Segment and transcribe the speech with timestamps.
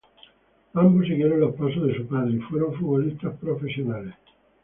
[0.73, 4.15] Ambos siguieron los pasos de su padre y fueron futbolistas profesionales.